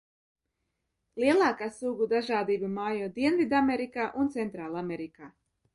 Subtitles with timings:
[1.23, 5.35] Lielākā sugu dažādība mājo Dienvidamerikā un Centrālamerikā.